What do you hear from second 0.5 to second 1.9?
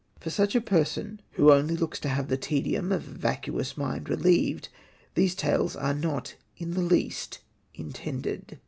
a person, who only